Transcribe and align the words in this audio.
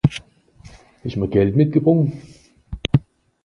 Hesch'm'r 1.03 1.29
s'Gald 1.29 1.53
mitgebrocht? 1.55 2.11